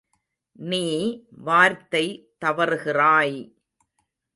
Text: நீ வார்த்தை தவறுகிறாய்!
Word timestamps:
நீ 0.59 0.85
வார்த்தை 1.39 2.05
தவறுகிறாய்! 2.39 3.37